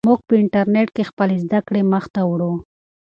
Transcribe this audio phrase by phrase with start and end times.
[0.07, 2.53] موږ په انټرنیټ کې خپلې زده کړې مخ ته وړو.